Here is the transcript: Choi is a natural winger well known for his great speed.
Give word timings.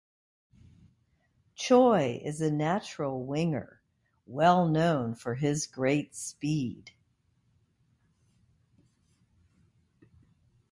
Choi 1.53 2.19
is 2.25 2.41
a 2.41 2.49
natural 2.49 3.23
winger 3.23 3.83
well 4.25 4.67
known 4.67 5.13
for 5.13 5.35
his 5.35 5.67
great 5.67 6.15
speed. 6.15 6.93